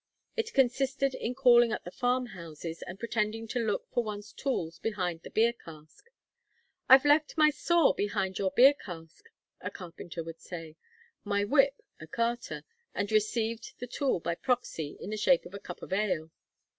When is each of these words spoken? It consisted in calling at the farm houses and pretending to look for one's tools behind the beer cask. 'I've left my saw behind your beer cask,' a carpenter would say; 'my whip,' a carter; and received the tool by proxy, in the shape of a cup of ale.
It 0.35 0.55
consisted 0.55 1.13
in 1.13 1.35
calling 1.35 1.71
at 1.71 1.83
the 1.83 1.91
farm 1.91 2.25
houses 2.33 2.81
and 2.81 2.97
pretending 2.97 3.47
to 3.49 3.59
look 3.59 3.87
for 3.91 4.03
one's 4.03 4.33
tools 4.33 4.79
behind 4.79 5.21
the 5.21 5.29
beer 5.29 5.53
cask. 5.53 6.09
'I've 6.89 7.05
left 7.05 7.37
my 7.37 7.51
saw 7.51 7.93
behind 7.93 8.39
your 8.39 8.49
beer 8.49 8.73
cask,' 8.73 9.29
a 9.59 9.69
carpenter 9.69 10.23
would 10.23 10.39
say; 10.41 10.75
'my 11.23 11.43
whip,' 11.43 11.83
a 11.99 12.07
carter; 12.07 12.63
and 12.95 13.11
received 13.11 13.73
the 13.77 13.85
tool 13.85 14.19
by 14.19 14.33
proxy, 14.33 14.97
in 14.99 15.11
the 15.11 15.17
shape 15.17 15.45
of 15.45 15.53
a 15.53 15.59
cup 15.59 15.83
of 15.83 15.93
ale. 15.93 16.31